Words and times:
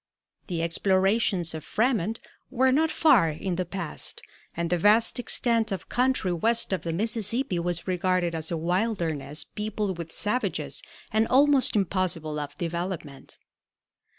The 0.47 0.63
explorations 0.63 1.53
of 1.53 1.63
Frémont 1.63 2.17
were 2.49 2.71
not 2.71 2.89
far 2.89 3.29
in 3.29 3.55
the 3.55 3.65
past, 3.67 4.23
and 4.57 4.71
the 4.71 4.77
vast 4.79 5.19
extent 5.19 5.71
of 5.71 5.89
country 5.89 6.33
west 6.33 6.73
of 6.73 6.81
the 6.81 6.91
Mississippi 6.91 7.59
was 7.59 7.87
regarded 7.87 8.33
as 8.33 8.49
a 8.49 8.57
wilderness 8.57 9.43
peopled 9.43 9.99
with 9.99 10.11
savages 10.11 10.81
and 11.11 11.27
almost 11.27 11.75
impossible 11.75 12.39
of 12.39 12.57
development. 12.57 13.37